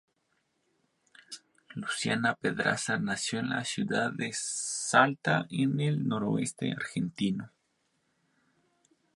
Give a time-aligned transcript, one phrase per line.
[1.75, 7.51] Luciana Pedraza nació en la ciudad de Salta, en el Noroeste argentino.